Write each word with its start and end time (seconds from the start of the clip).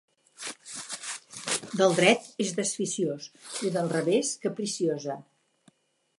Del 1.81 1.93
dret 1.99 2.25
és 2.47 2.55
desficiós 2.61 3.29
i 3.69 3.75
del 3.77 3.93
revés 3.95 4.35
capriciosa. 4.47 5.21